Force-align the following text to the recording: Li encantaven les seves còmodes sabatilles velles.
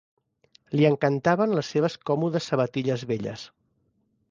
Li 0.79 0.87
encantaven 0.89 1.53
les 1.59 1.69
seves 1.75 1.99
còmodes 2.11 2.51
sabatilles 2.53 3.07
velles. 3.15 3.47